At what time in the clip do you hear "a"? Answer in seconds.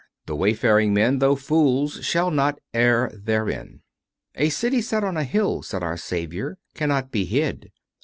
4.33-4.49, 5.15-5.23